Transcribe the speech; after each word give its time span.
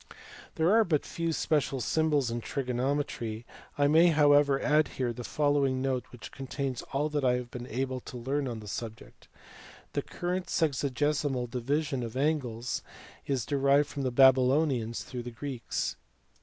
There 0.55 0.71
are 0.71 0.83
but 0.83 1.05
few 1.05 1.31
special 1.31 1.79
symbols 1.79 2.31
in 2.31 2.41
trigonometry, 2.41 3.45
I 3.77 3.85
may 3.87 4.07
however 4.07 4.59
add 4.59 4.87
here 4.97 5.13
the 5.13 5.23
following 5.23 5.79
note 5.79 6.05
which 6.11 6.31
contains 6.31 6.81
all 6.91 7.07
that 7.09 7.23
I 7.23 7.33
have 7.33 7.51
been 7.51 7.67
able 7.67 7.99
to 7.99 8.17
learn 8.17 8.47
on 8.47 8.61
the 8.61 8.67
subject. 8.67 9.27
The 9.93 10.01
current 10.01 10.47
sexagesimal 10.47 11.51
division 11.51 12.01
of 12.01 12.17
angles 12.17 12.81
is 13.27 13.45
derived 13.45 13.89
from 13.89 14.01
the 14.01 14.09
Babylonians 14.09 15.03
through 15.03 15.21
the 15.21 15.29
Greeks. 15.29 15.97